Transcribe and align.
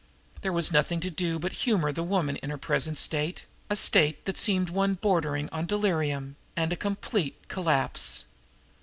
There 0.41 0.51
was 0.51 0.71
nothing 0.71 0.99
to 1.01 1.11
do 1.11 1.37
but 1.37 1.53
humor 1.61 1.91
the 1.91 2.01
woman 2.01 2.37
in 2.37 2.49
her 2.49 2.57
present 2.57 2.97
state, 2.97 3.45
a 3.69 3.75
state 3.75 4.25
that 4.25 4.35
seemed 4.35 4.71
one 4.71 4.95
bordering 4.95 5.47
on 5.51 5.67
delirium 5.67 6.37
and 6.55 6.79
complete 6.79 7.47
collapse. 7.49 8.25